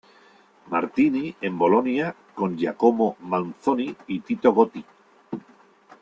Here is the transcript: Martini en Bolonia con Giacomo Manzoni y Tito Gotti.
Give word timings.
Martini 0.71 1.35
en 1.41 1.59
Bolonia 1.59 2.15
con 2.33 2.57
Giacomo 2.57 3.17
Manzoni 3.19 3.95
y 4.07 4.21
Tito 4.21 4.51
Gotti. 4.51 4.83